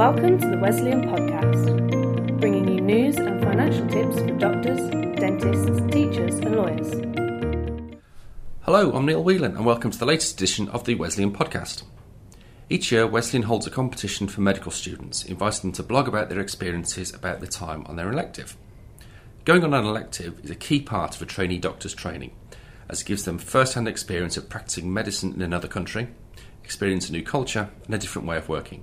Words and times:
Welcome 0.00 0.38
to 0.38 0.48
the 0.48 0.56
Wesleyan 0.56 1.02
Podcast, 1.02 2.40
bringing 2.40 2.66
you 2.66 2.80
news 2.80 3.18
and 3.18 3.38
financial 3.42 3.86
tips 3.86 4.18
for 4.18 4.30
doctors, 4.38 4.80
dentists, 5.20 5.92
teachers, 5.92 6.36
and 6.36 6.56
lawyers. 6.56 8.00
Hello, 8.62 8.92
I'm 8.92 9.04
Neil 9.04 9.22
Whelan, 9.22 9.56
and 9.56 9.66
welcome 9.66 9.90
to 9.90 9.98
the 9.98 10.06
latest 10.06 10.36
edition 10.36 10.70
of 10.70 10.84
the 10.84 10.94
Wesleyan 10.94 11.34
Podcast. 11.34 11.82
Each 12.70 12.90
year, 12.90 13.06
Wesleyan 13.06 13.42
holds 13.42 13.66
a 13.66 13.70
competition 13.70 14.26
for 14.26 14.40
medical 14.40 14.72
students, 14.72 15.22
inviting 15.22 15.60
them 15.68 15.72
to 15.72 15.82
blog 15.82 16.08
about 16.08 16.30
their 16.30 16.40
experiences 16.40 17.12
about 17.12 17.40
the 17.40 17.46
time 17.46 17.84
on 17.84 17.96
their 17.96 18.10
elective. 18.10 18.56
Going 19.44 19.64
on 19.64 19.74
an 19.74 19.84
elective 19.84 20.42
is 20.42 20.50
a 20.50 20.54
key 20.54 20.80
part 20.80 21.14
of 21.14 21.20
a 21.20 21.26
trainee 21.26 21.58
doctor's 21.58 21.92
training, 21.92 22.32
as 22.88 23.02
it 23.02 23.06
gives 23.06 23.26
them 23.26 23.36
first 23.36 23.74
hand 23.74 23.86
experience 23.86 24.38
of 24.38 24.48
practicing 24.48 24.94
medicine 24.94 25.34
in 25.34 25.42
another 25.42 25.68
country, 25.68 26.08
experience 26.64 27.10
a 27.10 27.12
new 27.12 27.22
culture, 27.22 27.68
and 27.84 27.94
a 27.94 27.98
different 27.98 28.26
way 28.26 28.38
of 28.38 28.48
working. 28.48 28.82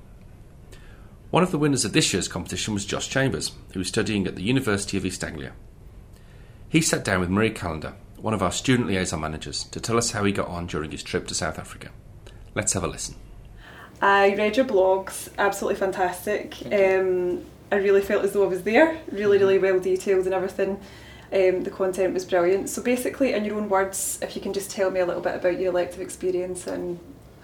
One 1.30 1.44
of 1.44 1.52
the 1.52 1.58
winners 1.58 1.84
of 1.84 1.92
this 1.92 2.14
year's 2.14 2.30
competition 2.30 2.74
was 2.74 2.86
Josh 2.86 3.10
Chambers, 3.10 3.52
who 3.74 3.80
was 3.80 3.90
studying 3.90 4.26
at 4.28 4.38
the 4.38 4.44
University 4.44 4.96
of 4.96 5.06
East 5.06 5.22
Anglia. 5.26 5.52
He 6.70 6.80
sat 6.80 7.04
down 7.04 7.20
with 7.20 7.30
Maria 7.30 7.52
Callandar, 7.52 7.96
one 8.16 8.34
of 8.34 8.42
our 8.42 8.52
student 8.52 8.88
liaison 8.88 9.20
managers, 9.20 9.66
to 9.66 9.82
tell 9.82 9.98
us 9.98 10.12
how 10.12 10.24
he 10.24 10.32
got 10.32 10.48
on 10.48 10.68
during 10.68 10.92
his 10.92 11.04
trip 11.04 11.28
to 11.28 11.36
South 11.36 11.60
Africa. 11.60 11.90
Let's 12.56 12.72
have 12.74 12.84
a 12.86 12.88
listen. 12.88 13.16
I 14.02 14.36
read 14.36 14.56
your 14.56 14.66
blogs, 14.66 15.28
absolutely 15.38 15.78
fantastic. 15.78 16.56
Um, 16.68 17.44
I 17.74 17.76
really 17.76 18.02
felt 18.02 18.24
as 18.24 18.32
though 18.32 18.46
I 18.46 18.48
was 18.48 18.64
there, 18.64 18.98
really, 19.12 19.38
really 19.38 19.58
well 19.58 19.82
detailed 19.82 20.26
and 20.26 20.34
everything. 20.34 20.80
Um, 21.34 21.64
the 21.64 21.72
content 21.72 22.14
was 22.14 22.24
brilliant. 22.24 22.70
So, 22.70 22.82
basically, 22.82 23.34
in 23.34 23.44
your 23.44 23.58
own 23.58 23.68
words, 23.68 24.18
if 24.22 24.38
you 24.38 24.42
can 24.42 24.54
just 24.54 24.72
tell 24.72 24.92
me 24.92 25.02
a 25.02 25.06
little 25.06 25.22
bit 25.22 25.36
about 25.36 25.60
your 25.60 25.72
elective 25.72 26.00
experience 26.00 26.68
and 26.68 27.00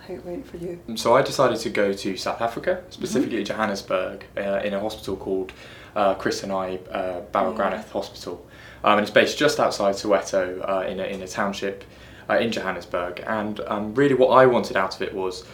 how 0.07 0.13
it 0.13 0.25
went 0.25 0.45
for 0.47 0.57
you. 0.57 0.79
So 0.95 1.15
I 1.15 1.21
decided 1.21 1.57
to 1.59 1.69
go 1.69 1.93
to 1.93 2.17
South 2.17 2.41
Africa, 2.41 2.83
specifically 2.89 3.37
Mm-hmm. 3.37 3.45
Johannesburg, 3.45 4.25
uh, 4.37 4.61
in 4.63 4.73
a 4.73 4.79
hospital 4.79 5.15
called 5.15 5.53
uh, 5.95 6.15
Chris 6.15 6.41
Hani 6.41 6.79
uh, 6.91 7.21
Baragwanath 7.31 7.85
Yeah. 7.85 7.93
Hospital, 7.93 8.45
um, 8.83 8.97
and 8.97 9.01
it's 9.01 9.11
based 9.11 9.37
just 9.37 9.59
outside 9.59 9.95
Soweto 9.95 10.67
uh, 10.67 10.81
in 10.87 10.99
a 10.99 11.03
in 11.03 11.21
a 11.21 11.27
township 11.27 11.83
uh, 12.29 12.37
in 12.37 12.51
Johannesburg. 12.51 13.23
And 13.27 13.59
um, 13.67 13.93
really, 13.95 14.15
what 14.15 14.29
I 14.29 14.45
wanted 14.45 14.75
out 14.77 14.95
of 14.95 15.01
it 15.01 15.13
was 15.13 15.45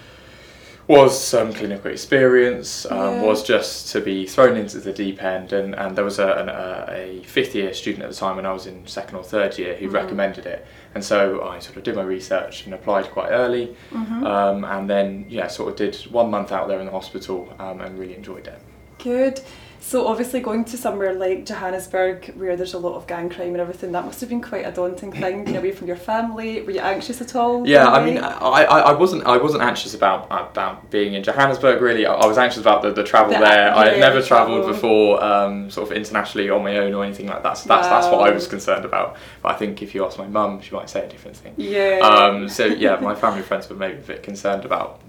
was 0.87 1.23
some 1.23 1.53
clinical 1.53 1.91
experience, 1.91 2.87
um, 2.89 2.97
Yeah. 2.97 3.21
was 3.21 3.43
just 3.43 3.91
to 3.91 4.01
be 4.01 4.25
thrown 4.25 4.57
into 4.57 4.79
the 4.79 4.91
deep 4.91 5.21
end. 5.21 5.53
And, 5.53 5.75
and 5.75 5.95
there 5.95 6.03
was 6.03 6.17
a, 6.17 6.27
an, 6.33 6.49
a, 6.49 7.19
a 7.21 7.23
fifth 7.25 7.53
year 7.53 7.75
student 7.75 8.03
at 8.03 8.09
the 8.09 8.15
time 8.15 8.37
when 8.37 8.47
I 8.47 8.51
was 8.53 8.65
in 8.65 8.87
second 8.87 9.15
or 9.17 9.23
third 9.23 9.59
year 9.59 9.75
who 9.75 9.87
Mhm. 9.87 9.93
recommended 9.93 10.45
it. 10.47 10.65
And 10.95 11.03
so 11.03 11.47
I 11.47 11.59
sort 11.59 11.77
of 11.77 11.83
did 11.83 11.95
my 11.95 12.03
research 12.03 12.65
and 12.65 12.73
applied 12.73 13.05
quite 13.11 13.29
early. 13.29 13.75
Mm-hmm. 13.91 14.25
Um, 14.25 14.65
and 14.65 14.89
then, 14.89 15.25
yeah, 15.29 15.47
sort 15.47 15.69
of 15.69 15.75
did 15.75 15.95
one 16.11 16.31
month 16.31 16.51
out 16.51 16.67
there 16.67 16.79
in 16.79 16.85
the 16.85 16.91
hospital 16.91 17.53
um, 17.59 17.81
and 17.81 17.97
really 17.99 18.15
enjoyed 18.15 18.47
it. 18.47 18.59
Good. 18.97 19.41
So, 19.81 20.07
obviously, 20.07 20.41
going 20.41 20.65
to 20.65 20.77
somewhere 20.77 21.13
like 21.13 21.45
Johannesburg 21.45 22.33
where 22.35 22.55
there's 22.57 22.73
a 22.73 22.77
lot 22.77 22.95
of 22.95 23.07
gang 23.07 23.29
crime 23.29 23.49
and 23.49 23.57
everything, 23.61 23.91
that 23.93 24.05
must 24.05 24.19
have 24.19 24.29
been 24.29 24.41
quite 24.41 24.65
a 24.65 24.71
daunting 24.71 25.11
thing, 25.11 25.45
being 25.45 25.57
away 25.57 25.71
from 25.71 25.87
your 25.87 25.95
family. 25.95 26.61
Were 26.61 26.71
you 26.71 26.81
anxious 26.81 27.21
at 27.21 27.35
all? 27.35 27.65
Yeah, 27.67 27.87
I 27.87 28.03
mean. 28.05 28.17
I, 28.17 28.29
I, 28.29 28.79
I 28.79 28.93
wasn't 28.93 29.25
I 29.25 29.37
wasn't 29.37 29.63
anxious 29.63 29.93
about 29.93 30.25
about 30.25 30.91
being 30.91 31.13
in 31.13 31.23
Johannesburg 31.23 31.81
really. 31.81 32.05
I, 32.05 32.13
I 32.13 32.25
was 32.27 32.37
anxious 32.37 32.59
about 32.61 32.81
the, 32.81 32.91
the 32.91 33.03
travel 33.03 33.33
The- 33.33 33.39
there. 33.39 33.73
I 33.73 33.89
had 33.89 33.99
never 33.99 34.21
travelled 34.21 34.63
travel. 34.63 34.73
before, 34.73 35.23
um, 35.23 35.71
sort 35.71 35.89
of 35.89 35.95
internationally 35.97 36.49
on 36.49 36.63
my 36.63 36.77
own 36.77 36.93
or 36.93 37.03
anything 37.03 37.27
like 37.27 37.43
that. 37.43 37.57
So 37.57 37.69
that's 37.69 37.87
that's 37.87 38.07
what 38.07 38.29
I 38.29 38.33
was 38.33 38.47
concerned 38.47 38.85
about. 38.85 39.15
But 39.41 39.55
I 39.55 39.57
think 39.57 39.81
if 39.81 39.95
you 39.95 40.05
ask 40.05 40.17
my 40.17 40.27
mum, 40.27 40.61
she 40.61 40.75
might 40.75 40.89
say 40.89 41.05
a 41.05 41.09
different 41.09 41.37
thing. 41.37 41.53
yeah. 41.57 41.99
Um, 42.03 42.49
so 42.49 42.65
yeah, 42.65 42.99
my 42.99 43.15
family 43.15 43.39
and 43.39 43.47
friends 43.47 43.69
were 43.69 43.75
maybe 43.75 43.97
a 43.99 44.01
bit 44.01 44.23
concerned 44.23 44.65
about 44.65 45.01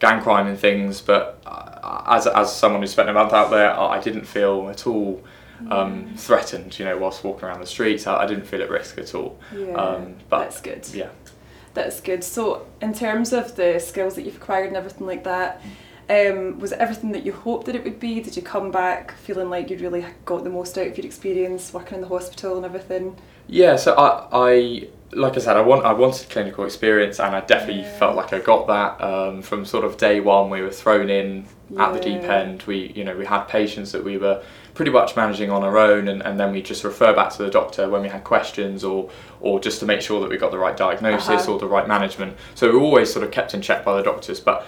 gang 0.00 0.22
crime 0.22 0.46
and 0.46 0.58
things, 0.58 1.00
but 1.00 1.40
uh, 1.44 1.67
as 2.08 2.26
as 2.26 2.54
someone 2.54 2.80
who 2.82 2.86
spent 2.86 3.08
a 3.08 3.12
month 3.12 3.32
out 3.32 3.50
there, 3.50 3.78
I 3.78 4.00
didn't 4.00 4.24
feel 4.24 4.68
at 4.70 4.86
all 4.86 5.22
um, 5.70 6.14
threatened. 6.16 6.78
You 6.78 6.84
know, 6.84 6.98
whilst 6.98 7.24
walking 7.24 7.44
around 7.44 7.60
the 7.60 7.66
streets, 7.66 8.06
I, 8.06 8.22
I 8.22 8.26
didn't 8.26 8.44
feel 8.44 8.62
at 8.62 8.70
risk 8.70 8.98
at 8.98 9.14
all. 9.14 9.38
yeah. 9.54 9.72
um, 9.74 10.16
but- 10.28 10.40
that's 10.40 10.60
good. 10.60 10.88
Yeah. 10.92 11.10
That's 11.74 12.00
good. 12.00 12.24
So, 12.24 12.66
in 12.80 12.92
terms 12.92 13.32
of 13.32 13.54
the 13.54 13.78
skills 13.78 14.16
that 14.16 14.22
you've 14.22 14.36
acquired 14.36 14.68
and 14.68 14.76
everything 14.76 15.06
like 15.06 15.22
that, 15.24 15.60
um, 16.10 16.58
was 16.58 16.72
it 16.72 16.78
everything 16.80 17.12
that 17.12 17.24
you 17.24 17.32
hoped 17.32 17.66
that 17.66 17.76
it 17.76 17.84
would 17.84 18.00
be? 18.00 18.20
Did 18.20 18.34
you 18.34 18.42
come 18.42 18.70
back 18.70 19.12
feeling 19.12 19.48
like 19.50 19.70
you'd 19.70 19.82
really 19.82 20.04
got 20.24 20.42
the 20.42 20.50
most 20.50 20.76
out 20.76 20.86
of 20.88 20.96
your 20.96 21.06
experience 21.06 21.72
working 21.72 21.96
in 21.96 22.00
the 22.00 22.08
hospital 22.08 22.56
and 22.56 22.64
everything? 22.64 23.16
Yeah, 23.46 23.76
so 23.76 23.94
I, 23.94 24.26
I 24.32 24.88
like 25.12 25.36
I 25.36 25.40
said, 25.40 25.56
I 25.56 25.62
want 25.62 25.84
I 25.86 25.92
wanted 25.92 26.28
clinical 26.28 26.64
experience, 26.64 27.18
and 27.18 27.34
I 27.34 27.40
definitely 27.40 27.82
Yeah. 27.82 27.98
felt 27.98 28.16
like 28.16 28.32
I 28.32 28.40
got 28.40 28.66
that 28.66 29.00
um, 29.02 29.42
from 29.42 29.64
sort 29.64 29.84
of 29.84 29.96
day 29.96 30.20
one. 30.20 30.50
We 30.50 30.60
were 30.62 30.70
thrown 30.70 31.08
in 31.08 31.46
at 31.78 31.92
the 31.94 32.00
deep 32.00 32.22
end. 32.24 32.62
We 32.66 32.92
you 32.94 33.04
know 33.04 33.16
we 33.16 33.24
had 33.24 33.44
patients 33.44 33.92
that 33.92 34.04
we 34.04 34.18
were 34.18 34.42
pretty 34.74 34.90
much 34.92 35.16
managing 35.16 35.50
on 35.50 35.64
our 35.64 35.76
own, 35.78 36.08
and, 36.08 36.22
and 36.22 36.38
then 36.38 36.52
we 36.52 36.62
just 36.62 36.84
refer 36.84 37.12
back 37.14 37.30
to 37.32 37.42
the 37.42 37.50
doctor 37.50 37.88
when 37.88 38.02
we 38.02 38.08
had 38.08 38.22
questions 38.22 38.84
or 38.84 39.08
or 39.40 39.58
just 39.60 39.80
to 39.80 39.86
make 39.86 40.00
sure 40.02 40.20
that 40.20 40.28
we 40.28 40.36
got 40.36 40.50
the 40.50 40.58
right 40.58 40.76
diagnosis 40.76 41.28
Uh-huh. 41.28 41.52
or 41.54 41.58
the 41.58 41.66
right 41.66 41.88
management. 41.88 42.36
So 42.54 42.70
we 42.70 42.76
were 42.76 42.84
always 42.84 43.10
sort 43.12 43.24
of 43.24 43.30
kept 43.30 43.54
in 43.54 43.62
check 43.62 43.84
by 43.84 43.96
the 43.96 44.02
doctors, 44.02 44.40
but. 44.40 44.66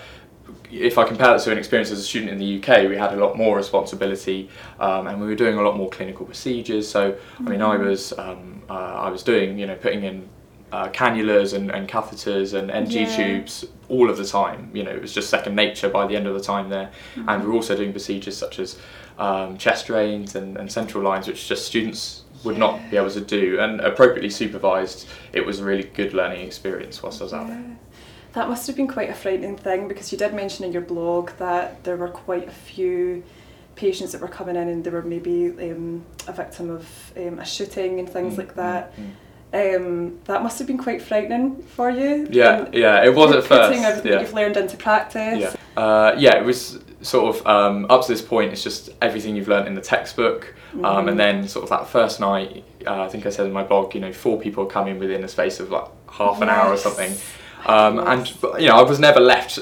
If 0.71 0.99
I 0.99 1.05
compare 1.05 1.29
that 1.29 1.41
to 1.43 1.53
an 1.53 1.59
experience 1.59 1.91
as 1.91 1.99
a 1.99 2.03
student 2.03 2.31
in 2.31 2.39
the 2.39 2.59
UK, 2.59 2.89
we 2.89 2.97
had 2.97 3.13
a 3.13 3.17
lot 3.17 3.37
more 3.37 3.57
responsibility, 3.57 4.49
um, 4.79 5.07
and 5.07 5.21
we 5.21 5.27
were 5.27 5.35
doing 5.35 5.59
a 5.59 5.63
lot 5.63 5.77
more 5.77 5.91
clinical 5.91 6.25
procedures. 6.27 6.89
So, 6.89 7.17
I 7.39 7.43
mean, 7.43 7.61
I 7.63 7.77
was 7.77 8.13
um, 8.19 8.63
uh, 8.69 8.75
I 8.75 9.09
was 9.11 9.23
doing 9.23 9.59
you 9.59 9.67
know 9.67 9.75
putting 9.77 10.05
in 10.05 10.29
uh, 10.73 10.89
cannulas 10.91 11.55
and, 11.55 11.71
and 11.71 11.89
catheters 11.89 12.55
and 12.55 12.71
NG 12.71 12.93
Yeah. 12.93 13.17
tubes 13.17 13.65
all 13.89 14.09
of 14.09 14.17
the 14.17 14.25
time. 14.25 14.71
You 14.73 14.85
know, 14.85 14.93
it 14.93 15.03
was 15.03 15.13
just 15.13 15.29
second 15.29 15.57
nature 15.57 15.89
by 15.89 16.07
the 16.07 16.15
end 16.17 16.27
of 16.29 16.35
the 16.35 16.41
time 16.41 16.69
there. 16.69 16.91
And 17.27 17.43
we 17.43 17.49
were 17.49 17.55
also 17.55 17.77
doing 17.77 17.91
procedures 17.91 18.37
such 18.37 18.61
as 18.61 18.79
um, 19.19 19.59
chest 19.59 19.87
drains 19.89 20.37
and, 20.37 20.57
and 20.57 20.71
central 20.71 21.03
lines, 21.03 21.27
which 21.27 21.49
just 21.49 21.67
students 21.67 22.23
would 22.45 22.57
not 22.57 22.79
be 22.91 22.97
able 22.97 23.11
to 23.11 23.21
do. 23.21 23.59
And 23.59 23.81
appropriately 23.81 24.31
supervised, 24.31 25.09
it 25.33 25.45
was 25.45 25.59
a 25.59 25.65
really 25.65 25.83
good 25.83 26.15
learning 26.15 26.47
experience 26.47 27.03
whilst 27.03 27.21
I 27.21 27.25
was 27.25 27.35
out 27.35 27.49
there. 27.49 27.65
That 28.33 28.49
must 28.49 28.67
have 28.69 28.77
been 28.77 28.87
quite 28.89 29.11
a 29.11 29.15
frightening 29.15 29.57
thing 29.57 29.89
because 29.89 30.13
you 30.13 30.19
did 30.19 30.33
mention 30.35 30.65
in 30.65 30.73
your 30.73 30.83
blog 30.83 31.31
that 31.39 31.83
there 31.85 31.97
were 31.97 32.09
quite 32.09 32.47
a 32.47 32.53
few 32.53 33.25
patients 33.75 34.13
that 34.13 34.21
were 34.21 34.29
coming 34.29 34.57
in 34.57 34.69
and 34.69 34.85
they 34.85 34.91
were 34.91 35.03
maybe 35.03 35.47
um, 35.71 36.05
a 36.29 36.33
victim 36.33 36.71
of 36.71 36.87
um, 37.17 37.39
a 37.41 37.45
shooting 37.45 37.99
and 37.99 38.09
things 38.09 38.35
Mm, 38.35 38.39
like 38.39 38.55
that. 38.55 38.95
mm, 38.97 39.03
mm. 39.05 39.11
Um, 39.53 40.21
that 40.27 40.45
must 40.45 40.59
have 40.61 40.69
been 40.69 40.79
quite 40.79 41.03
frightening 41.03 41.61
for 41.63 41.91
you. 41.91 42.29
Yeah, 42.31 42.67
And 42.67 42.75
yeah, 42.75 43.03
it 43.05 43.13
was 43.13 43.33
at 43.35 43.43
first. 43.43 43.69
Putting 43.71 43.85
everything 43.85 44.13
yeah. 44.13 44.21
you've 44.21 44.33
learned 44.33 44.57
into 44.57 44.77
practice. 44.77 45.41
Yeah, 45.41 45.55
uh, 45.77 46.15
yeah. 46.17 46.37
It 46.39 46.45
was 46.45 46.79
sort 47.03 47.35
of 47.35 47.45
um, 47.49 47.85
up 47.91 48.03
to 48.03 48.13
this 48.13 48.23
point. 48.23 48.53
It's 48.53 48.63
just 48.63 48.91
everything 49.03 49.35
you've 49.35 49.49
learned 49.49 49.67
in 49.67 49.75
the 49.75 49.81
textbook, 49.81 50.55
um, 50.75 50.81
Mhm. 51.07 51.09
and 51.09 51.19
then 51.19 51.49
sort 51.49 51.65
of 51.65 51.71
that 51.71 51.89
first 51.89 52.21
night. 52.21 52.63
Uh, 52.87 53.03
I 53.03 53.09
think 53.09 53.27
I 53.27 53.31
said 53.31 53.45
in 53.47 53.53
my 53.53 53.65
blog, 53.65 53.93
you 53.93 54.01
know, 54.01 54.13
four 54.13 54.39
people 54.39 54.67
come 54.67 54.87
in 54.87 55.01
within 55.01 55.25
a 55.25 55.29
space 55.29 55.59
of 55.59 55.73
like 55.73 55.87
half 56.13 56.41
an 56.43 56.49
hour 56.49 56.71
or 56.73 56.77
something, 56.77 57.13
um, 57.67 57.99
and 57.99 58.29
you 58.59 58.69
know, 58.69 58.77
I 58.77 58.83
was 58.83 58.99
never 58.99 59.21
left 59.21 59.59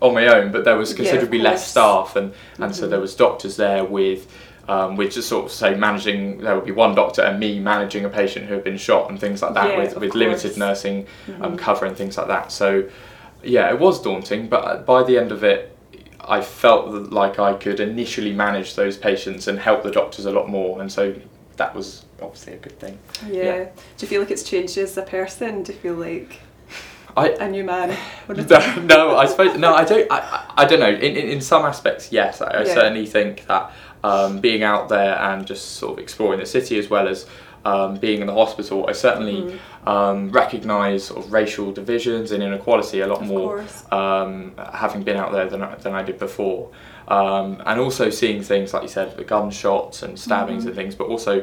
on 0.00 0.14
my 0.14 0.26
own, 0.28 0.50
but 0.52 0.64
there 0.64 0.76
was 0.76 0.90
Yeah, 0.90 0.96
considerably 0.96 1.38
less 1.40 1.66
staff, 1.66 2.16
and 2.16 2.32
and 2.58 2.74
so 2.74 2.86
Mhm. 2.86 2.90
there 2.90 3.00
was 3.00 3.14
doctors 3.14 3.56
there 3.56 3.84
with. 3.84 4.26
Um, 4.68 4.94
with 4.94 5.12
just 5.14 5.28
sort 5.28 5.46
of 5.46 5.50
say 5.50 5.74
managing, 5.74 6.38
there 6.42 6.54
would 6.54 6.64
be 6.66 6.70
one 6.70 6.94
doctor 6.94 7.22
and 7.22 7.40
me 7.40 7.58
managing 7.58 8.04
a 8.04 8.08
patient 8.08 8.46
who 8.46 8.54
had 8.54 8.62
been 8.62 8.76
shot 8.76 9.10
and 9.10 9.18
things 9.18 9.42
like 9.42 9.54
that, 9.54 9.70
Yeah, 9.70 9.78
with, 9.78 9.96
with 9.96 10.14
limited 10.14 10.56
nursing 10.56 11.08
um, 11.40 11.56
Mhm. 11.56 11.58
cover 11.58 11.86
and 11.86 11.96
things 11.96 12.16
like 12.16 12.28
that. 12.28 12.52
So, 12.52 12.84
yeah, 13.42 13.68
it 13.70 13.80
was 13.80 14.00
daunting, 14.00 14.46
but 14.48 14.86
by 14.86 15.02
the 15.02 15.18
end 15.18 15.32
of 15.32 15.42
it, 15.42 15.76
I 16.20 16.40
felt 16.40 16.88
like 17.10 17.40
I 17.40 17.54
could 17.54 17.80
initially 17.80 18.32
manage 18.32 18.76
those 18.76 18.96
patients 18.96 19.48
and 19.48 19.58
help 19.58 19.82
the 19.82 19.90
doctors 19.90 20.24
a 20.26 20.30
lot 20.30 20.48
more, 20.48 20.80
and 20.80 20.92
so 20.92 21.14
that 21.56 21.74
was 21.74 22.04
obviously 22.22 22.52
a 22.52 22.58
good 22.58 22.78
thing. 22.78 22.96
yeah. 23.28 23.42
Yeah. 23.42 23.64
Do 23.64 23.70
you 23.98 24.06
feel 24.08 24.20
like 24.20 24.30
it's 24.30 24.44
changed 24.44 24.76
you 24.76 24.84
as 24.84 24.96
a 24.96 25.02
person? 25.02 25.64
Do 25.64 25.72
you 25.72 25.78
feel 25.80 25.94
like 25.94 26.38
I 27.16 27.28
a 27.30 27.48
new 27.48 27.64
man? 27.64 27.96
No, 28.28 28.76
no, 28.82 29.16
I 29.16 29.26
suppose 29.26 29.56
no, 29.58 29.74
I 29.74 29.84
don't. 29.84 30.06
I, 30.10 30.44
I 30.56 30.64
don't 30.64 30.80
know. 30.80 30.88
In, 30.90 31.16
in 31.16 31.28
in 31.30 31.40
some 31.40 31.64
aspects, 31.64 32.12
yes, 32.12 32.40
I, 32.40 32.46
I 32.46 32.64
Yeah. 32.64 32.74
certainly 32.74 33.06
think 33.06 33.46
that 33.48 33.72
um, 34.04 34.38
being 34.40 34.62
out 34.62 34.88
there 34.88 35.18
and 35.18 35.46
just 35.46 35.72
sort 35.76 35.94
of 35.94 35.98
exploring 35.98 36.38
the 36.40 36.46
city 36.46 36.78
as 36.78 36.88
well 36.88 37.06
as 37.08 37.26
um, 37.64 37.96
being 37.96 38.20
in 38.20 38.26
the 38.26 38.34
hospital, 38.34 38.86
I 38.88 38.92
certainly 38.92 39.42
Mhm. 39.42 39.58
um, 39.88 40.30
recognise 40.30 41.04
sort 41.04 41.24
of 41.24 41.32
racial 41.32 41.72
divisions 41.72 42.32
and 42.32 42.42
inequality 42.42 43.00
a 43.00 43.06
lot 43.06 43.20
Of 43.20 43.26
more 43.28 43.64
um, 43.92 44.52
having 44.72 45.02
been 45.02 45.16
out 45.16 45.32
there 45.32 45.46
than 45.46 45.62
I, 45.62 45.74
than 45.74 45.92
I 45.94 46.02
did 46.02 46.18
before. 46.18 46.70
Um, 47.08 47.60
and 47.66 47.80
also 47.80 48.08
seeing 48.10 48.40
things 48.42 48.72
like 48.72 48.82
you 48.82 48.88
said, 48.88 49.16
the 49.16 49.24
gunshots 49.24 50.02
and 50.02 50.18
stabbings 50.18 50.62
Mhm. 50.64 50.68
and 50.68 50.76
things, 50.76 50.94
but 50.94 51.08
also 51.08 51.42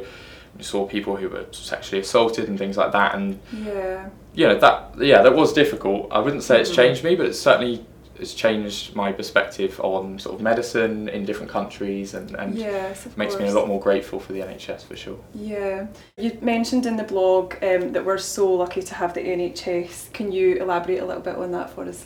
you 0.58 0.64
saw 0.64 0.86
people 0.88 1.16
who 1.16 1.30
were 1.30 1.46
sexually 1.52 2.02
assaulted 2.02 2.48
and 2.50 2.58
things 2.58 2.78
like 2.78 2.92
that. 2.92 3.16
And 3.16 3.40
Yeah. 3.66 4.10
you 4.34 4.48
know 4.48 4.58
that 4.60 4.92
yeah, 5.00 5.22
that 5.22 5.36
was 5.36 5.54
difficult. 5.54 6.08
I 6.12 6.20
wouldn't 6.20 6.44
say 6.44 6.60
it's 6.60 6.72
Mhm. 6.72 6.76
changed 6.76 7.04
me, 7.04 7.16
but 7.16 7.26
it's 7.28 7.40
certainly 7.40 7.86
it's 8.20 8.34
changed 8.34 8.96
my 8.96 9.12
perspective 9.12 9.80
on 9.84 10.18
sort 10.18 10.34
of 10.34 10.42
medicine 10.42 11.08
in 11.08 11.24
different 11.24 11.52
countries 11.52 12.16
and, 12.16 12.34
and 12.34 12.56
yes, 12.56 13.06
makes 13.16 13.36
course. 13.36 13.44
me 13.44 13.50
a 13.50 13.54
lot 13.54 13.68
more 13.68 13.80
grateful 13.80 14.20
for 14.20 14.34
the 14.34 14.42
NHS 14.42 14.84
for 14.86 14.96
sure. 14.96 15.20
Yeah. 15.36 15.86
You 16.18 16.36
mentioned 16.42 16.88
in 16.88 16.98
the 16.98 17.04
blog 17.04 17.54
um, 17.64 17.92
that 17.92 18.04
we're 18.04 18.18
so 18.18 18.52
lucky 18.52 18.82
to 18.82 18.96
have 18.96 19.14
the 19.14 19.22
NHS. 19.22 20.12
Can 20.14 20.32
you 20.32 20.56
elaborate 20.56 20.98
a 21.00 21.06
little 21.06 21.22
bit 21.22 21.36
on 21.36 21.52
that 21.52 21.70
for 21.70 21.84
us? 21.84 22.06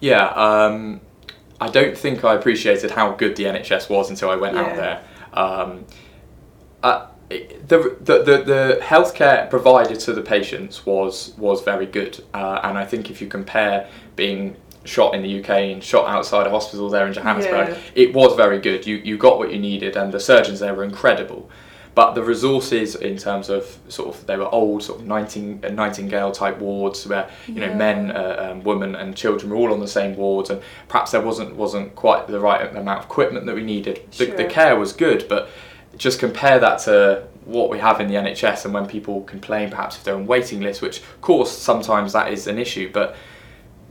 Yeah, 0.00 0.26
um, 0.30 1.00
I 1.60 1.68
don't 1.68 1.96
think 1.96 2.24
I 2.24 2.34
appreciated 2.34 2.90
how 2.90 3.12
good 3.12 3.36
the 3.36 3.44
NHS 3.44 3.88
was 3.88 4.10
until 4.10 4.30
I 4.30 4.34
went 4.36 4.58
out 4.58 4.74
there. 4.74 5.02
Um, 5.34 5.84
uh, 6.82 7.06
it- 7.30 7.68
the, 7.68 7.96
the, 8.00 8.18
the, 8.22 8.42
the 8.44 8.78
healthcare 8.82 9.48
provided 9.48 9.98
to 10.00 10.12
the 10.12 10.22
patients 10.22 10.84
was 10.86 11.32
was 11.38 11.62
very 11.62 11.86
good, 11.86 12.22
uh, 12.34 12.60
and 12.62 12.76
I 12.78 12.84
think 12.84 13.10
if 13.10 13.20
you 13.20 13.26
compare 13.28 13.88
being 14.16 14.56
shot 14.84 15.14
in 15.14 15.22
the 15.22 15.40
UK 15.40 15.50
and 15.72 15.82
shot 15.82 16.06
outside 16.08 16.46
a 16.46 16.50
hospital 16.50 16.90
there 16.90 17.06
in 17.06 17.12
Johannesburg, 17.14 17.68
Yeah. 17.70 17.76
it 17.94 18.14
was 18.14 18.36
very 18.36 18.58
good. 18.60 18.86
You 18.86 18.96
you 18.96 19.16
got 19.16 19.38
what 19.38 19.50
you 19.52 19.58
needed, 19.58 19.96
and 19.96 20.12
the 20.12 20.20
surgeons 20.20 20.60
there 20.60 20.74
were 20.74 20.84
incredible. 20.84 21.50
But 21.94 22.14
the 22.14 22.24
resources 22.24 22.96
in 22.96 23.16
terms 23.16 23.48
of 23.48 23.78
sort 23.88 24.08
of 24.14 24.26
they 24.26 24.36
were 24.36 24.48
old 24.52 24.82
sort 24.82 25.00
of 25.00 25.08
uh, 25.10 25.68
Nightingale 25.70 26.32
type 26.32 26.58
wards 26.58 27.06
where 27.06 27.30
you 27.46 27.54
know 27.54 27.66
Yeah. 27.68 27.76
men, 27.76 28.10
uh, 28.10 28.48
um, 28.50 28.64
women, 28.64 28.94
and 28.96 29.16
children 29.16 29.50
were 29.50 29.56
all 29.56 29.72
on 29.72 29.80
the 29.80 29.88
same 29.88 30.16
wards, 30.16 30.50
and 30.50 30.60
perhaps 30.88 31.12
there 31.12 31.20
wasn't 31.22 31.54
wasn't 31.56 31.94
quite 31.94 32.26
the 32.26 32.40
right 32.40 32.60
amount 32.76 32.98
of 32.98 33.04
equipment 33.06 33.46
that 33.46 33.54
we 33.54 33.62
needed. 33.62 34.00
The, 34.18 34.26
the 34.26 34.44
care 34.44 34.76
was 34.76 34.92
good, 34.92 35.26
but 35.28 35.48
just 35.96 36.18
compare 36.18 36.58
that 36.58 36.80
to 36.80 37.26
what 37.44 37.70
we 37.70 37.78
have 37.78 38.00
in 38.00 38.08
the 38.08 38.14
NHS, 38.14 38.64
and 38.64 38.72
when 38.74 38.86
people 38.86 39.22
complain, 39.22 39.70
perhaps 39.70 39.96
if 39.96 40.04
they're 40.04 40.14
on 40.14 40.26
waiting 40.26 40.60
lists, 40.60 40.80
which 40.82 40.98
of 41.00 41.20
course 41.20 41.50
sometimes 41.50 42.12
that 42.12 42.32
is 42.32 42.46
an 42.46 42.58
issue, 42.58 42.90
but 42.92 43.16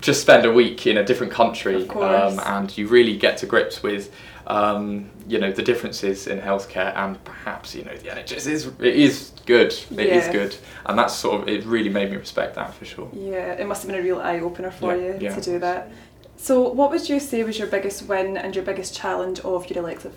just 0.02 0.22
spend 0.22 0.46
a 0.46 0.52
week 0.52 0.86
in 0.86 0.98
a 0.98 1.04
different 1.04 1.32
country 1.32 1.88
um, 1.90 2.38
and 2.46 2.78
you 2.78 2.88
really 2.88 3.16
get 3.16 3.38
to 3.38 3.46
grips 3.46 3.82
with 3.82 4.14
um, 4.48 5.10
you 5.30 5.40
know 5.40 5.50
the 5.52 5.62
differences 5.62 6.28
in 6.28 6.42
healthcare 6.42 6.94
and 6.98 7.24
perhaps 7.24 7.74
you 7.74 7.86
know 7.86 7.96
the 7.96 8.10
NHS 8.10 8.48
is 8.48 8.68
it 8.80 8.96
is 8.96 9.32
good 9.46 9.74
it 9.92 10.08
is 10.08 10.28
good 10.28 10.56
and 10.86 11.00
that's 11.00 11.16
sort 11.16 11.42
of 11.42 11.48
it 11.48 11.64
really 11.64 11.88
made 11.90 12.12
me 12.12 12.18
respect 12.18 12.56
that 12.56 12.74
for 12.74 12.84
sure 12.84 13.10
Yeah, 13.14 13.54
it 13.54 13.66
must 13.66 13.84
have 13.84 13.92
been 13.92 14.00
a 14.02 14.04
real 14.04 14.20
eye 14.20 14.40
opener 14.40 14.72
for 14.72 14.94
Yeah, 14.94 15.14
you 15.14 15.18
yeah. 15.22 15.36
to 15.36 15.42
do 15.42 15.60
that. 15.60 15.90
So, 16.36 16.68
what 16.70 16.92
would 16.92 17.08
you 17.08 17.22
say 17.22 17.42
was 17.44 17.58
your 17.58 17.70
biggest 17.70 18.04
win 18.10 18.36
and 18.36 18.54
your 18.54 18.66
biggest 18.66 18.94
challenge 18.94 19.40
of 19.42 19.70
your 19.70 19.80
elective? 19.80 20.14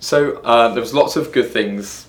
So 0.00 0.36
uh, 0.38 0.72
there 0.74 0.80
was 0.80 0.94
lots 0.94 1.16
of 1.16 1.32
good 1.32 1.50
things 1.50 2.08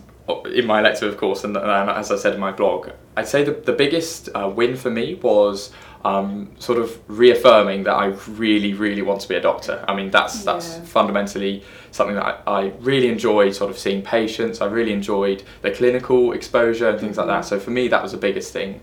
in 0.53 0.67
my 0.67 0.79
elective, 0.79 1.11
of 1.11 1.17
course, 1.17 1.43
and, 1.43 1.57
and 1.57 1.89
as 1.89 2.11
I 2.11 2.15
said 2.15 2.33
in 2.35 2.39
my 2.39 2.51
blog, 2.51 2.89
I'd 3.17 3.27
say 3.27 3.43
the, 3.43 3.51
the 3.51 3.73
biggest 3.73 4.29
uh, 4.35 4.47
win 4.47 4.75
for 4.75 4.91
me 4.91 5.15
was 5.15 5.71
um, 6.05 6.51
sort 6.59 6.77
of 6.77 6.99
reaffirming 7.07 7.83
that 7.83 7.93
I 7.93 8.07
really, 8.27 8.73
really 8.73 9.01
want 9.01 9.21
to 9.21 9.27
be 9.27 9.35
a 9.35 9.41
doctor. 9.41 9.83
I 9.87 9.95
mean, 9.95 10.11
that's 10.11 10.43
that's 10.43 10.77
fundamentally 10.89 11.63
something 11.91 12.15
that 12.15 12.43
I, 12.47 12.61
I 12.61 12.65
really 12.79 13.09
enjoyed, 13.09 13.55
sort 13.55 13.71
of 13.71 13.77
seeing 13.77 14.01
patients. 14.01 14.61
I 14.61 14.67
really 14.67 14.93
enjoyed 14.93 15.43
the 15.61 15.71
clinical 15.71 16.33
exposure 16.33 16.89
and 16.89 16.99
things 16.99 17.17
like 17.17 17.27
that. 17.27 17.41
So 17.45 17.59
for 17.59 17.71
me, 17.71 17.87
that 17.87 18.01
was 18.01 18.11
the 18.11 18.17
biggest 18.17 18.53
thing. 18.53 18.81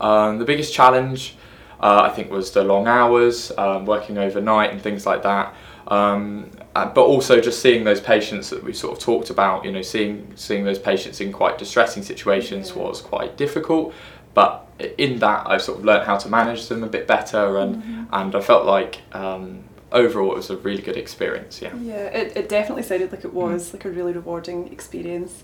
Um, 0.00 0.38
the 0.38 0.44
biggest 0.44 0.74
challenge, 0.74 1.36
uh, 1.80 2.08
I 2.10 2.14
think, 2.14 2.30
was 2.30 2.50
the 2.50 2.64
long 2.64 2.88
hours, 2.88 3.52
um, 3.56 3.86
working 3.86 4.18
overnight 4.18 4.72
and 4.72 4.82
things 4.82 5.06
like 5.06 5.22
that. 5.22 5.54
Um, 5.86 6.50
uh, 6.76 6.86
but 6.86 7.02
also 7.02 7.40
just 7.40 7.60
seeing 7.60 7.84
those 7.84 8.00
patients 8.00 8.50
that 8.50 8.62
we 8.62 8.72
sort 8.72 8.92
of 8.96 8.98
talked 9.02 9.30
about, 9.30 9.64
you 9.64 9.72
know, 9.72 9.82
seeing 9.82 10.32
seeing 10.36 10.64
those 10.64 10.78
patients 10.78 11.20
in 11.20 11.32
quite 11.32 11.58
distressing 11.58 12.02
situations 12.02 12.70
Yeah. 12.70 12.82
was 12.82 13.00
quite 13.00 13.36
difficult. 13.36 13.92
But 14.34 14.66
in 14.96 15.18
that, 15.18 15.46
I've 15.46 15.62
sort 15.62 15.78
of 15.78 15.84
learned 15.84 16.06
how 16.06 16.16
to 16.16 16.28
manage 16.28 16.68
them 16.68 16.84
a 16.84 16.86
bit 16.86 17.06
better, 17.06 17.58
and 17.58 18.06
and 18.12 18.34
I 18.34 18.40
felt 18.40 18.64
like 18.64 19.00
um, 19.12 19.64
overall 19.92 20.30
it 20.32 20.36
was 20.36 20.50
a 20.50 20.56
really 20.56 20.82
good 20.82 20.96
experience. 20.96 21.60
Yeah. 21.60 21.74
Yeah, 21.82 22.06
it, 22.06 22.36
it 22.36 22.48
definitely 22.48 22.84
sounded 22.84 23.10
like 23.12 23.24
it 23.24 23.34
was 23.34 23.72
like 23.72 23.84
a 23.84 23.90
really 23.90 24.12
rewarding 24.12 24.72
experience. 24.72 25.42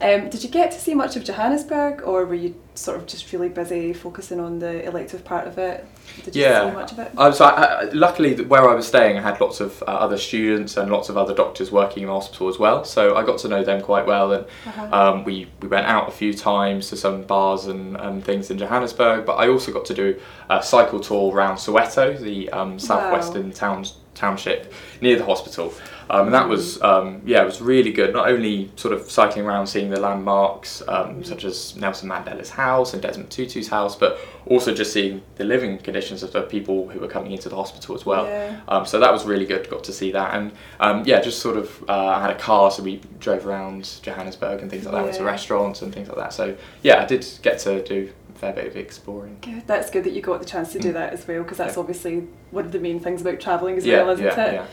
Um, 0.00 0.30
did 0.30 0.44
you 0.44 0.48
get 0.50 0.70
to 0.70 0.78
see 0.78 0.94
much 0.94 1.16
of 1.16 1.24
Johannesburg, 1.24 2.02
or 2.04 2.24
were 2.24 2.34
you 2.36 2.54
sort 2.76 2.98
of 2.98 3.06
just 3.06 3.32
really 3.32 3.48
busy 3.48 3.92
focusing 3.92 4.38
on 4.38 4.60
the 4.60 4.84
elective 4.86 5.24
part 5.24 5.48
of 5.48 5.58
it? 5.58 5.84
Did 6.24 6.36
you 6.36 6.42
Yeah. 6.42 6.68
see 6.70 6.74
much 6.76 6.92
of 6.92 7.00
it? 7.00 7.10
Um, 7.18 7.32
so 7.32 7.44
I, 7.46 7.50
I, 7.64 7.82
luckily, 7.90 8.40
where 8.44 8.68
I 8.68 8.74
was 8.74 8.86
staying, 8.86 9.18
I 9.18 9.22
had 9.22 9.40
lots 9.40 9.58
of 9.60 9.82
uh, 9.82 9.86
other 9.86 10.16
students 10.16 10.76
and 10.76 10.88
lots 10.92 11.08
of 11.08 11.16
other 11.16 11.34
doctors 11.34 11.72
working 11.72 12.04
in 12.04 12.06
the 12.08 12.14
hospital 12.14 12.48
as 12.48 12.60
well. 12.60 12.84
So 12.84 13.16
I 13.16 13.24
got 13.24 13.38
to 13.38 13.48
know 13.48 13.64
them 13.64 13.80
quite 13.82 14.06
well, 14.06 14.32
and 14.32 14.46
Uh-huh. 14.68 14.88
um, 15.12 15.24
we 15.24 15.48
we 15.60 15.66
went 15.68 15.86
out 15.86 16.06
a 16.08 16.12
few 16.12 16.32
times 16.32 16.90
to 16.90 16.96
some 16.96 17.22
bars 17.22 17.66
and, 17.66 17.96
and 17.96 18.24
things 18.24 18.50
in 18.52 18.58
Johannesburg. 18.58 19.26
But 19.26 19.34
I 19.34 19.48
also 19.48 19.72
got 19.72 19.84
to 19.86 19.94
do 19.94 20.14
a 20.48 20.62
cycle 20.62 21.00
tour 21.00 21.34
around 21.34 21.56
Soweto, 21.56 22.16
the 22.20 22.48
um, 22.50 22.78
southwestern 22.78 23.50
towns 23.50 23.94
township 24.18 24.72
near 25.00 25.16
the 25.16 25.24
hospital. 25.24 25.72
Um, 26.10 26.26
and 26.26 26.34
that 26.34 26.48
was 26.48 26.80
um, 26.82 27.20
yeah, 27.24 27.42
it 27.42 27.44
was 27.44 27.60
really 27.60 27.92
good. 27.92 28.14
Not 28.14 28.28
only 28.28 28.70
sort 28.76 28.94
of 28.94 29.10
cycling 29.10 29.44
around, 29.44 29.66
seeing 29.66 29.90
the 29.90 30.00
landmarks 30.00 30.82
um, 30.88 31.22
such 31.22 31.44
as 31.44 31.76
Nelson 31.76 32.08
Mandela's 32.08 32.50
house 32.50 32.94
and 32.94 33.02
Desmond 33.02 33.30
Tutu's 33.30 33.68
house, 33.68 33.94
but 33.94 34.18
also 34.46 34.74
just 34.74 34.92
seeing 34.92 35.22
the 35.36 35.44
living 35.44 35.78
conditions 35.78 36.22
of 36.22 36.32
the 36.32 36.42
people 36.42 36.88
who 36.88 36.98
were 36.98 37.08
coming 37.08 37.32
into 37.32 37.48
the 37.50 37.56
hospital 37.56 37.94
as 37.94 38.06
well. 38.06 38.24
Yeah. 38.26 38.60
Um, 38.68 38.86
so 38.86 38.98
that 39.00 39.12
was 39.12 39.26
really 39.26 39.44
good. 39.44 39.68
Got 39.68 39.84
to 39.84 39.92
see 39.92 40.10
that, 40.12 40.34
and 40.34 40.52
um, 40.80 41.02
yeah, 41.04 41.20
just 41.20 41.40
sort 41.40 41.58
of 41.58 41.84
uh, 41.88 42.06
I 42.06 42.22
had 42.22 42.30
a 42.30 42.38
car, 42.38 42.70
so 42.70 42.82
we 42.82 43.00
drove 43.18 43.46
around 43.46 43.98
Johannesburg 44.02 44.62
and 44.62 44.70
things 44.70 44.84
like 44.86 44.94
that, 44.94 45.04
went 45.04 45.16
to 45.16 45.24
restaurants 45.24 45.82
and 45.82 45.92
things 45.92 46.08
like 46.08 46.16
that. 46.16 46.32
So 46.32 46.56
yeah, 46.82 47.02
I 47.02 47.04
did 47.04 47.26
get 47.42 47.58
to 47.60 47.82
do 47.84 48.10
fair 48.38 48.52
bit 48.52 48.66
of 48.66 48.76
exploring. 48.76 49.36
Good. 49.40 49.66
That's 49.66 49.90
good 49.90 50.04
that 50.04 50.12
you 50.12 50.22
got 50.22 50.40
the 50.40 50.46
chance 50.46 50.72
to 50.72 50.78
do 50.78 50.90
Mm. 50.90 50.94
that 50.94 51.12
as 51.12 51.26
well, 51.26 51.42
because 51.42 51.58
that's 51.58 51.74
Yeah. 51.76 51.80
obviously 51.80 52.26
one 52.50 52.64
of 52.64 52.72
the 52.72 52.78
main 52.78 53.00
things 53.00 53.20
about 53.20 53.40
travelling 53.40 53.76
as 53.76 53.84
yeah, 53.86 54.02
well, 54.02 54.10
isn't 54.10 54.24
yeah, 54.24 54.44
it? 54.46 54.52
yeah. 54.54 54.64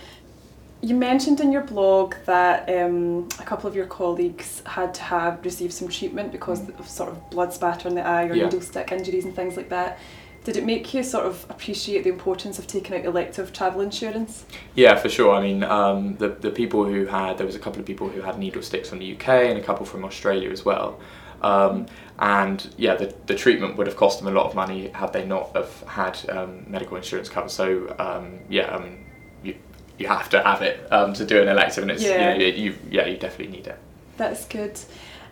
You 0.82 0.94
mentioned 0.96 1.40
in 1.40 1.52
your 1.52 1.64
blog 1.64 2.14
that 2.26 2.70
um, 2.70 3.28
a 3.40 3.44
couple 3.44 3.68
of 3.68 3.76
your 3.76 3.88
colleagues 3.88 4.62
had 4.66 4.94
to 4.96 5.02
have 5.04 5.44
received 5.44 5.74
some 5.74 5.88
treatment 5.88 6.32
because 6.32 6.68
of 6.70 6.88
sort 6.88 7.10
of 7.10 7.30
blood 7.32 7.54
spatter 7.54 7.88
in 7.88 7.96
the 7.96 8.06
eye 8.06 8.26
or 8.26 8.36
Mm. 8.36 8.44
Needle 8.44 8.62
stick 8.62 8.92
injuries 8.92 9.26
and 9.26 9.36
things 9.36 9.58
like 9.58 9.70
that. 9.70 9.98
Did 10.44 10.58
it 10.58 10.64
make 10.64 10.94
you 10.94 11.02
sort 11.02 11.26
of 11.26 11.44
appreciate 11.50 12.04
the 12.04 12.12
importance 12.12 12.60
of 12.60 12.68
taking 12.68 12.96
out 12.96 13.04
elective 13.04 13.52
travel 13.52 13.82
insurance? 13.82 14.46
Yeah, 14.76 14.94
for 14.96 15.10
sure. 15.10 15.34
I 15.34 15.42
mean, 15.42 15.64
um, 15.64 16.18
the 16.18 16.28
the 16.30 16.52
people 16.52 16.84
who 16.86 17.08
had 17.08 17.40
there 17.40 17.48
was 17.48 17.56
a 17.56 17.60
couple 17.60 17.80
of 17.80 17.86
people 17.88 18.10
who 18.10 18.22
had 18.22 18.38
needle 18.38 18.62
sticks 18.62 18.90
from 18.90 19.00
the 19.00 19.06
UK 19.16 19.50
and 19.50 19.58
a 19.58 19.64
couple 19.64 19.88
from 19.88 20.06
Australia 20.06 20.52
as 20.52 20.64
well. 20.64 21.00
Um, 21.46 21.86
and 22.18 22.74
yeah, 22.78 22.96
the, 22.96 23.14
the 23.28 23.36
treatment 23.36 23.78
would 23.78 23.88
have 23.88 23.98
cost 23.98 24.20
them 24.20 24.28
a 24.28 24.32
lot 24.32 24.46
of 24.48 24.56
money 24.56 24.88
had 24.90 25.14
they 25.14 25.26
not 25.26 25.56
have 25.56 25.82
had 25.82 26.30
um, 26.30 26.66
medical 26.68 26.98
insurance 26.98 27.30
cover. 27.30 27.50
So 27.50 27.96
um, 28.00 28.40
yeah, 28.50 28.68
um, 28.76 29.06
you 29.44 29.56
you 29.98 30.08
have 30.08 30.30
to 30.30 30.42
have 30.42 30.62
it 30.62 30.92
um, 30.92 31.14
to 31.14 31.26
do 31.26 31.42
an 31.42 31.48
elective, 31.48 31.84
and 31.84 31.92
it's 31.92 32.04
Yeah. 32.04 32.36
you, 32.36 32.40
know, 32.40 32.58
you 32.58 32.76
yeah 32.90 33.06
you 33.06 33.18
definitely 33.18 33.56
need 33.56 33.68
it. 33.68 33.78
That's 34.18 34.46
good. 34.46 34.80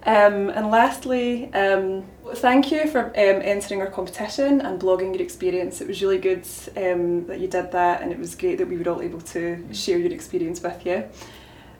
Um, 0.05 0.49
and 0.49 0.69
lastly, 0.69 1.51
um, 1.53 2.03
thank 2.35 2.71
you 2.71 2.89
for 2.89 3.05
um, 3.05 3.13
entering 3.15 3.79
our 3.79 3.87
competition 3.87 4.59
and 4.59 4.81
blogging 4.81 5.13
your 5.13 5.21
experience. 5.21 5.79
It 5.79 5.87
was 5.87 6.01
really 6.01 6.17
good 6.17 6.45
um, 6.75 7.25
that 7.27 7.39
you 7.39 7.47
did 7.47 7.71
that, 7.71 8.01
and 8.01 8.11
it 8.11 8.19
was 8.19 8.35
great 8.35 8.57
that 8.57 8.67
we 8.67 8.77
were 8.77 8.89
all 8.91 9.01
able 9.01 9.21
to 9.21 9.65
share 9.73 9.97
your 9.97 10.11
experience 10.11 10.61
with 10.61 10.85
you. 10.85 11.05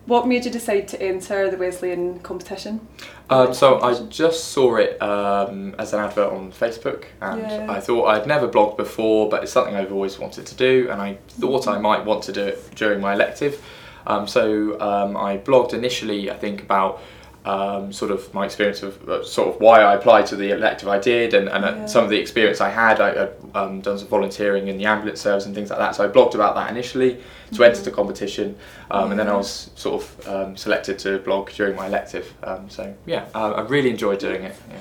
What 0.06 0.28
made 0.28 0.44
you 0.44 0.52
decide 0.52 0.90
to 0.90 1.02
enter 1.02 1.50
the 1.50 1.56
Wesleyan 1.58 2.20
competition? 2.20 2.86
Um, 3.30 3.54
so 3.54 3.80
I 3.82 3.94
just 4.10 4.50
saw 4.50 4.76
it 4.76 5.02
um, 5.02 5.74
as 5.80 5.94
an 5.94 6.00
advert 6.02 6.32
on 6.34 6.52
Facebook, 6.52 7.06
and 7.22 7.42
Yeah. 7.42 7.68
I 7.70 7.80
thought 7.80 8.08
I'd 8.08 8.28
never 8.28 8.48
blogged 8.50 8.76
before, 8.76 9.30
but 9.30 9.44
it's 9.44 9.52
something 9.54 9.76
I've 9.76 9.94
always 9.94 10.20
wanted 10.20 10.46
to 10.48 10.56
do, 10.56 10.90
and 10.92 11.02
I 11.02 11.20
thought 11.30 11.68
I 11.68 11.78
might 11.78 12.04
want 12.04 12.24
to 12.24 12.34
do 12.34 12.44
it 12.44 12.76
during 12.76 13.00
my 13.00 13.14
elective. 13.14 13.64
Um, 14.06 14.28
so 14.28 14.80
um, 14.82 15.16
I 15.16 15.38
blogged 15.38 15.74
initially, 15.74 16.30
I 16.30 16.36
think 16.36 16.62
about 16.62 17.02
um, 17.46 17.92
sort 17.92 18.12
of 18.12 18.34
my 18.34 18.46
experience 18.46 18.84
of 18.84 19.10
uh, 19.10 19.24
sort 19.24 19.50
of 19.54 19.60
why 19.60 19.82
I 19.82 19.96
applied 19.96 20.26
to 20.28 20.36
the 20.36 20.52
elective 20.52 20.88
I 20.88 21.00
did, 21.00 21.34
and, 21.34 21.50
and 21.50 21.66
uh, 21.66 21.74
Yeah. 21.76 21.86
some 21.88 22.04
of 22.04 22.10
the 22.10 22.18
experience 22.18 22.62
I 22.62 22.70
had. 22.70 23.02
I 23.02 23.14
had 23.20 23.34
um, 23.54 23.82
done 23.82 23.98
some 24.00 24.08
volunteering 24.08 24.68
in 24.70 24.78
the 24.78 24.86
ambulance 24.86 25.22
service 25.22 25.46
and 25.46 25.54
things 25.54 25.70
like 25.70 25.80
that. 25.80 25.96
So 25.96 26.06
I 26.06 26.08
blogged 26.08 26.36
about 26.36 26.56
that 26.56 26.70
initially 26.72 27.18
to 27.54 27.64
enter 27.64 27.82
the 27.82 27.92
competition, 27.92 28.56
um, 28.92 29.12
and 29.12 29.20
then 29.20 29.28
I 29.28 29.36
was 29.36 29.70
sort 29.76 30.02
of 30.04 30.28
um, 30.28 30.58
selected 30.58 30.98
to 31.00 31.20
blog 31.20 31.50
during 31.52 31.76
my 31.76 31.88
elective. 31.88 32.34
Um, 32.44 32.70
so 32.70 32.94
yeah, 33.06 33.26
uh, 33.36 33.52
I 33.52 33.62
really 33.62 33.90
enjoyed 33.90 34.20
doing 34.20 34.44
it. 34.44 34.56
Yeah. 34.70 34.78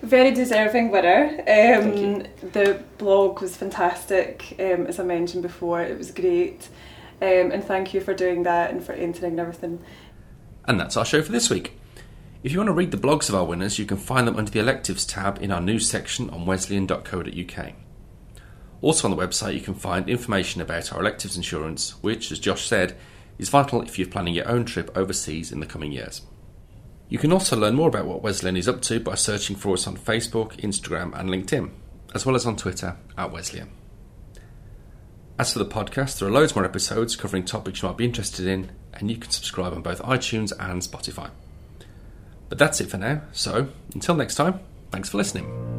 Very 0.00 0.30
deserving 0.30 0.90
winner. 0.92 1.24
Um, 1.40 2.24
The 2.52 2.80
blog 2.98 3.40
was 3.40 3.56
fantastic, 3.56 4.54
um, 4.60 4.86
as 4.86 5.00
I 5.00 5.02
mentioned 5.02 5.42
before. 5.42 5.82
It 5.82 5.98
was 5.98 6.10
great. 6.12 6.68
Um, 7.20 7.50
and 7.50 7.64
thank 7.64 7.92
you 7.92 8.00
for 8.00 8.14
doing 8.14 8.44
that 8.44 8.70
and 8.70 8.82
for 8.82 8.92
entering 8.92 9.32
and 9.32 9.40
everything. 9.40 9.80
And 10.66 10.78
that's 10.78 10.96
our 10.96 11.04
show 11.04 11.20
for 11.20 11.32
this 11.32 11.50
week. 11.50 11.77
If 12.40 12.52
you 12.52 12.58
want 12.58 12.68
to 12.68 12.72
read 12.72 12.92
the 12.92 12.96
blogs 12.96 13.28
of 13.28 13.34
our 13.34 13.44
winners, 13.44 13.80
you 13.80 13.84
can 13.84 13.96
find 13.96 14.28
them 14.28 14.36
under 14.36 14.50
the 14.50 14.60
electives 14.60 15.04
tab 15.04 15.42
in 15.42 15.50
our 15.50 15.60
news 15.60 15.90
section 15.90 16.30
on 16.30 16.46
wesleyan.co.uk. 16.46 17.72
Also 18.80 19.08
on 19.08 19.16
the 19.16 19.20
website, 19.20 19.54
you 19.54 19.60
can 19.60 19.74
find 19.74 20.08
information 20.08 20.60
about 20.60 20.92
our 20.92 21.00
electives 21.00 21.36
insurance, 21.36 22.00
which, 22.00 22.30
as 22.30 22.38
Josh 22.38 22.68
said, 22.68 22.96
is 23.38 23.48
vital 23.48 23.82
if 23.82 23.98
you're 23.98 24.06
planning 24.06 24.34
your 24.34 24.46
own 24.46 24.64
trip 24.64 24.96
overseas 24.96 25.50
in 25.50 25.58
the 25.58 25.66
coming 25.66 25.90
years. 25.90 26.22
You 27.08 27.18
can 27.18 27.32
also 27.32 27.56
learn 27.56 27.74
more 27.74 27.88
about 27.88 28.06
what 28.06 28.22
Wesleyan 28.22 28.56
is 28.56 28.68
up 28.68 28.82
to 28.82 29.00
by 29.00 29.16
searching 29.16 29.56
for 29.56 29.72
us 29.72 29.88
on 29.88 29.96
Facebook, 29.96 30.60
Instagram, 30.60 31.18
and 31.18 31.28
LinkedIn, 31.28 31.70
as 32.14 32.24
well 32.24 32.36
as 32.36 32.46
on 32.46 32.54
Twitter 32.54 32.96
at 33.16 33.32
Wesleyan. 33.32 33.72
As 35.40 35.52
for 35.52 35.58
the 35.58 35.66
podcast, 35.66 36.20
there 36.20 36.28
are 36.28 36.32
loads 36.32 36.54
more 36.54 36.64
episodes 36.64 37.16
covering 37.16 37.44
topics 37.44 37.82
you 37.82 37.88
might 37.88 37.98
be 37.98 38.04
interested 38.04 38.46
in, 38.46 38.70
and 38.94 39.10
you 39.10 39.16
can 39.16 39.32
subscribe 39.32 39.72
on 39.72 39.82
both 39.82 40.00
iTunes 40.02 40.52
and 40.60 40.82
Spotify. 40.82 41.30
But 42.48 42.58
that's 42.58 42.80
it 42.80 42.90
for 42.90 42.98
now, 42.98 43.22
so 43.32 43.68
until 43.94 44.14
next 44.14 44.36
time, 44.36 44.60
thanks 44.90 45.10
for 45.10 45.18
listening. 45.18 45.77